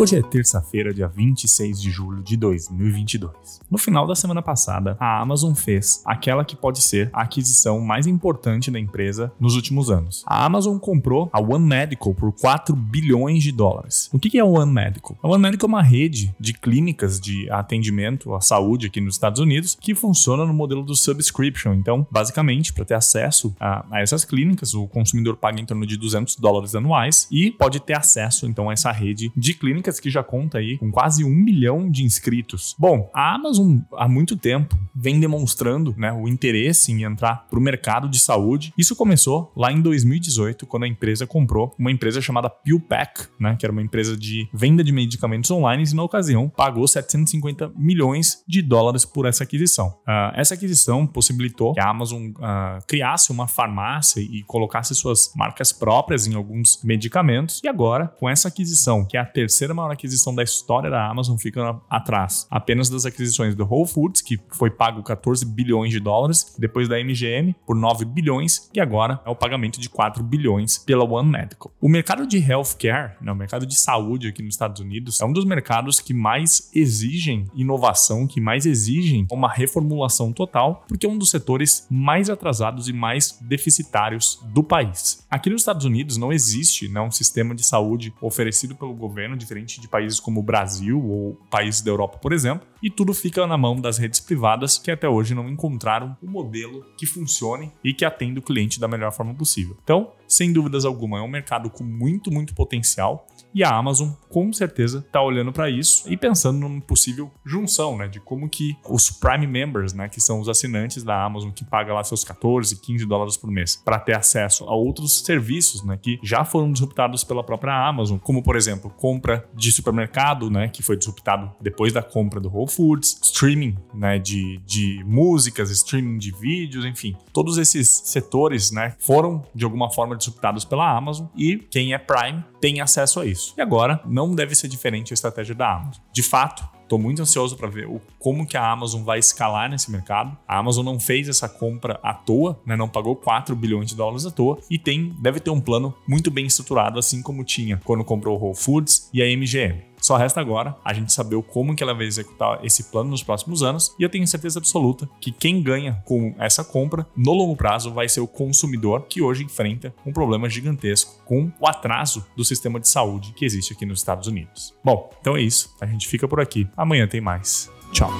Hoje 0.00 0.16
é 0.16 0.22
terça-feira, 0.22 0.94
dia 0.94 1.06
26 1.06 1.78
de 1.78 1.90
julho 1.90 2.22
de 2.22 2.34
2022. 2.34 3.60
No 3.70 3.76
final 3.76 4.06
da 4.06 4.14
semana 4.14 4.40
passada, 4.40 4.96
a 4.98 5.20
Amazon 5.20 5.52
fez 5.52 6.00
aquela 6.06 6.42
que 6.42 6.56
pode 6.56 6.80
ser 6.80 7.10
a 7.12 7.20
aquisição 7.20 7.78
mais 7.80 8.06
importante 8.06 8.70
da 8.70 8.80
empresa 8.80 9.30
nos 9.38 9.56
últimos 9.56 9.90
anos. 9.90 10.24
A 10.26 10.42
Amazon 10.46 10.78
comprou 10.78 11.28
a 11.30 11.38
One 11.38 11.66
Medical 11.66 12.14
por 12.14 12.32
4 12.32 12.74
bilhões 12.74 13.42
de 13.42 13.52
dólares. 13.52 14.08
O 14.10 14.18
que 14.18 14.38
é 14.38 14.40
a 14.40 14.44
One 14.46 14.72
Medical? 14.72 15.18
A 15.22 15.28
One 15.28 15.42
Medical 15.42 15.68
é 15.68 15.72
uma 15.72 15.82
rede 15.82 16.34
de 16.40 16.54
clínicas 16.54 17.20
de 17.20 17.50
atendimento 17.50 18.34
à 18.34 18.40
saúde 18.40 18.86
aqui 18.86 19.02
nos 19.02 19.16
Estados 19.16 19.38
Unidos 19.38 19.76
que 19.78 19.94
funciona 19.94 20.46
no 20.46 20.54
modelo 20.54 20.82
do 20.82 20.96
subscription. 20.96 21.74
Então, 21.74 22.06
basicamente, 22.10 22.72
para 22.72 22.86
ter 22.86 22.94
acesso 22.94 23.54
a, 23.60 23.84
essas 24.00 24.24
clínicas, 24.24 24.72
o 24.72 24.88
consumidor 24.88 25.36
paga 25.36 25.60
em 25.60 25.66
torno 25.66 25.84
de 25.84 25.98
200 25.98 26.36
dólares 26.36 26.74
anuais 26.74 27.28
e 27.30 27.50
pode 27.50 27.80
ter 27.80 27.98
acesso 27.98 28.46
então 28.46 28.70
a 28.70 28.72
essa 28.72 28.90
rede 28.90 29.30
de 29.36 29.52
clínicas 29.52 29.89
que 29.98 30.10
já 30.10 30.22
conta 30.22 30.58
aí 30.58 30.78
com 30.78 30.90
quase 30.90 31.24
um 31.24 31.34
milhão 31.34 31.90
de 31.90 32.04
inscritos. 32.04 32.76
Bom, 32.78 33.10
a 33.14 33.34
Amazon 33.34 33.78
há 33.94 34.08
muito 34.08 34.36
tempo 34.36 34.78
vem 35.00 35.18
demonstrando 35.18 35.94
né, 35.96 36.12
o 36.12 36.28
interesse 36.28 36.92
em 36.92 37.04
entrar 37.04 37.46
para 37.48 37.58
o 37.58 37.62
mercado 37.62 38.08
de 38.08 38.20
saúde. 38.20 38.72
Isso 38.76 38.94
começou 38.94 39.50
lá 39.56 39.72
em 39.72 39.80
2018, 39.80 40.66
quando 40.66 40.82
a 40.82 40.88
empresa 40.88 41.26
comprou 41.26 41.74
uma 41.78 41.90
empresa 41.90 42.20
chamada 42.20 42.50
PillPack, 42.50 43.28
né, 43.38 43.56
que 43.58 43.64
era 43.64 43.72
uma 43.72 43.82
empresa 43.82 44.16
de 44.16 44.48
venda 44.52 44.84
de 44.84 44.92
medicamentos 44.92 45.50
online 45.50 45.84
e 45.90 45.94
na 45.94 46.02
ocasião 46.02 46.48
pagou 46.48 46.86
750 46.86 47.72
milhões 47.76 48.42
de 48.46 48.60
dólares 48.60 49.04
por 49.04 49.26
essa 49.26 49.44
aquisição. 49.44 49.88
Uh, 50.06 50.34
essa 50.34 50.54
aquisição 50.54 51.06
possibilitou 51.06 51.72
que 51.72 51.80
a 51.80 51.88
Amazon 51.88 52.28
uh, 52.30 52.84
criasse 52.86 53.32
uma 53.32 53.48
farmácia 53.48 54.20
e 54.20 54.42
colocasse 54.44 54.94
suas 54.94 55.32
marcas 55.34 55.72
próprias 55.72 56.26
em 56.26 56.34
alguns 56.34 56.82
medicamentos. 56.84 57.60
E 57.64 57.68
agora, 57.68 58.06
com 58.06 58.28
essa 58.28 58.48
aquisição, 58.48 59.04
que 59.04 59.16
é 59.16 59.20
a 59.20 59.24
terceira 59.24 59.72
maior 59.72 59.90
aquisição 59.90 60.34
da 60.34 60.42
história 60.42 60.90
da 60.90 61.08
Amazon, 61.08 61.36
fica 61.36 61.80
atrás 61.88 62.46
apenas 62.50 62.90
das 62.90 63.06
aquisições 63.06 63.54
do 63.54 63.64
Whole 63.64 63.88
Foods, 63.88 64.20
que 64.20 64.38
foi 64.50 64.70
pago 64.90 65.02
14 65.04 65.46
bilhões 65.46 65.92
de 65.92 66.00
dólares, 66.00 66.56
depois 66.58 66.88
da 66.88 66.96
MGM 66.98 67.54
por 67.64 67.76
9 67.76 68.04
bilhões 68.04 68.68
e 68.74 68.80
agora 68.80 69.20
é 69.24 69.30
o 69.30 69.36
pagamento 69.36 69.80
de 69.80 69.88
4 69.88 70.20
bilhões 70.22 70.78
pela 70.78 71.04
One 71.04 71.30
Medical. 71.30 71.70
O 71.80 71.88
mercado 71.88 72.26
de 72.26 72.38
healthcare, 72.38 73.12
né, 73.20 73.30
o 73.30 73.36
mercado 73.36 73.64
de 73.64 73.76
saúde 73.76 74.26
aqui 74.26 74.42
nos 74.42 74.54
Estados 74.54 74.80
Unidos, 74.80 75.20
é 75.20 75.24
um 75.24 75.32
dos 75.32 75.44
mercados 75.44 76.00
que 76.00 76.12
mais 76.12 76.70
exigem 76.74 77.46
inovação, 77.54 78.26
que 78.26 78.40
mais 78.40 78.66
exigem 78.66 79.26
uma 79.30 79.48
reformulação 79.48 80.32
total, 80.32 80.84
porque 80.88 81.06
é 81.06 81.08
um 81.08 81.16
dos 81.16 81.30
setores 81.30 81.86
mais 81.88 82.28
atrasados 82.28 82.88
e 82.88 82.92
mais 82.92 83.38
deficitários 83.40 84.40
do 84.52 84.64
país. 84.64 85.24
Aqui 85.30 85.48
nos 85.48 85.62
Estados 85.62 85.84
Unidos 85.84 86.16
não 86.16 86.32
existe 86.32 86.88
né, 86.88 87.00
um 87.00 87.12
sistema 87.12 87.54
de 87.54 87.64
saúde 87.64 88.12
oferecido 88.20 88.74
pelo 88.74 88.92
governo, 88.92 89.36
diferente 89.36 89.80
de 89.80 89.86
países 89.86 90.18
como 90.18 90.40
o 90.40 90.42
Brasil 90.42 91.00
ou 91.00 91.34
países 91.48 91.80
da 91.80 91.92
Europa, 91.92 92.18
por 92.18 92.32
exemplo, 92.32 92.66
e 92.82 92.90
tudo 92.90 93.14
fica 93.14 93.46
na 93.46 93.56
mão 93.56 93.80
das 93.80 93.98
redes 93.98 94.18
privadas 94.18 94.79
que 94.82 94.90
até 94.90 95.08
hoje 95.08 95.34
não 95.34 95.48
encontraram 95.48 96.16
um 96.22 96.30
modelo 96.30 96.84
que 96.96 97.06
funcione 97.06 97.72
e 97.84 97.92
que 97.92 98.04
atenda 98.04 98.40
o 98.40 98.42
cliente 98.42 98.80
da 98.80 98.88
melhor 98.88 99.12
forma 99.12 99.34
possível. 99.34 99.76
Então, 99.82 100.12
sem 100.30 100.52
dúvidas 100.52 100.84
alguma, 100.84 101.18
é 101.18 101.22
um 101.22 101.28
mercado 101.28 101.68
com 101.68 101.84
muito, 101.84 102.30
muito 102.30 102.54
potencial 102.54 103.26
e 103.52 103.64
a 103.64 103.74
Amazon 103.74 104.10
com 104.28 104.52
certeza 104.52 105.04
está 105.04 105.20
olhando 105.20 105.52
para 105.52 105.68
isso 105.68 106.10
e 106.10 106.16
pensando 106.16 106.60
numa 106.60 106.80
possível 106.80 107.30
junção, 107.44 107.96
né, 107.96 108.06
de 108.06 108.20
como 108.20 108.48
que 108.48 108.76
os 108.88 109.10
Prime 109.10 109.46
Members, 109.46 109.92
né, 109.92 110.08
que 110.08 110.20
são 110.20 110.40
os 110.40 110.48
assinantes 110.48 111.02
da 111.02 111.24
Amazon 111.24 111.50
que 111.50 111.64
pagam 111.64 111.96
lá 111.96 112.04
seus 112.04 112.22
14, 112.22 112.76
15 112.80 113.04
dólares 113.06 113.36
por 113.36 113.50
mês 113.50 113.76
para 113.84 113.98
ter 113.98 114.16
acesso 114.16 114.64
a 114.64 114.74
outros 114.74 115.20
serviços, 115.20 115.82
né, 115.82 115.98
que 116.00 116.18
já 116.22 116.44
foram 116.44 116.72
disruptados 116.72 117.24
pela 117.24 117.42
própria 117.42 117.88
Amazon, 117.88 118.18
como 118.18 118.42
por 118.42 118.54
exemplo, 118.54 118.90
compra 118.90 119.44
de 119.54 119.72
supermercado, 119.72 120.48
né, 120.48 120.68
que 120.68 120.82
foi 120.82 120.96
disruptado 120.96 121.50
depois 121.60 121.92
da 121.92 122.02
compra 122.02 122.40
do 122.40 122.48
Whole 122.48 122.70
Foods, 122.70 123.18
streaming, 123.22 123.76
né, 123.92 124.18
de, 124.18 124.58
de 124.64 125.02
músicas, 125.04 125.70
streaming 125.70 126.18
de 126.18 126.30
vídeos, 126.30 126.84
enfim, 126.84 127.16
todos 127.32 127.58
esses 127.58 127.88
setores, 128.04 128.70
né, 128.70 128.94
foram 129.00 129.44
de 129.54 129.64
alguma 129.64 129.90
forma 129.90 130.16
disruptados 130.20 130.64
pela 130.64 130.90
Amazon 130.90 131.26
e 131.36 131.56
quem 131.56 131.92
é 131.92 131.98
Prime 131.98 132.44
tem 132.60 132.80
acesso 132.80 133.20
a 133.20 133.26
isso. 133.26 133.54
E 133.56 133.60
agora 133.60 134.00
não 134.06 134.34
deve 134.34 134.54
ser 134.54 134.68
diferente 134.68 135.12
a 135.12 135.14
estratégia 135.14 135.54
da 135.54 135.74
Amazon. 135.74 136.02
De 136.12 136.22
fato, 136.22 136.64
Estou 136.90 136.98
muito 136.98 137.22
ansioso 137.22 137.56
para 137.56 137.68
ver 137.68 137.86
o, 137.86 138.00
como 138.18 138.44
que 138.44 138.56
a 138.56 138.68
Amazon 138.68 139.04
vai 139.04 139.20
escalar 139.20 139.70
nesse 139.70 139.92
mercado. 139.92 140.36
A 140.46 140.58
Amazon 140.58 140.84
não 140.84 140.98
fez 140.98 141.28
essa 141.28 141.48
compra 141.48 142.00
à 142.02 142.12
toa, 142.12 142.60
né? 142.66 142.74
não 142.74 142.88
pagou 142.88 143.14
4 143.14 143.54
bilhões 143.54 143.90
de 143.90 143.94
dólares 143.94 144.26
à 144.26 144.30
toa 144.32 144.58
e 144.68 144.76
tem, 144.76 145.14
deve 145.20 145.38
ter 145.38 145.50
um 145.50 145.60
plano 145.60 145.94
muito 146.04 146.32
bem 146.32 146.46
estruturado, 146.46 146.98
assim 146.98 147.22
como 147.22 147.44
tinha 147.44 147.80
quando 147.84 148.02
comprou 148.02 148.36
o 148.36 148.42
Whole 148.42 148.56
Foods 148.56 149.08
e 149.14 149.22
a 149.22 149.26
MGM. 149.26 149.84
Só 150.00 150.16
resta 150.16 150.40
agora 150.40 150.76
a 150.84 150.92
gente 150.92 151.12
saber 151.12 151.40
como 151.42 151.74
que 151.74 151.82
ela 151.82 151.94
vai 151.94 152.06
executar 152.06 152.64
esse 152.64 152.84
plano 152.84 153.10
nos 153.10 153.22
próximos 153.22 153.62
anos 153.62 153.94
e 153.98 154.02
eu 154.02 154.08
tenho 154.08 154.26
certeza 154.26 154.58
absoluta 154.58 155.08
que 155.20 155.32
quem 155.32 155.62
ganha 155.62 156.02
com 156.04 156.34
essa 156.38 156.64
compra 156.64 157.06
no 157.16 157.32
longo 157.32 157.56
prazo 157.56 157.92
vai 157.92 158.08
ser 158.08 158.20
o 158.20 158.26
consumidor 158.26 159.06
que 159.08 159.22
hoje 159.22 159.44
enfrenta 159.44 159.94
um 160.04 160.12
problema 160.12 160.48
gigantesco 160.48 161.22
com 161.24 161.50
o 161.60 161.66
atraso 161.66 162.24
do 162.36 162.44
sistema 162.44 162.80
de 162.80 162.88
saúde 162.88 163.32
que 163.34 163.44
existe 163.44 163.72
aqui 163.72 163.86
nos 163.86 164.00
Estados 164.00 164.26
Unidos. 164.26 164.74
Bom, 164.84 165.10
então 165.20 165.36
é 165.36 165.42
isso. 165.42 165.74
A 165.80 165.86
gente 165.86 166.08
fica 166.08 166.26
por 166.26 166.40
aqui. 166.40 166.68
Amanhã 166.76 167.06
tem 167.06 167.20
mais. 167.20 167.70
Tchau. 167.92 168.10